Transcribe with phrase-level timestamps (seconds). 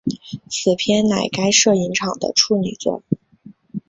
[0.49, 3.03] 此片乃该摄影场的处女作。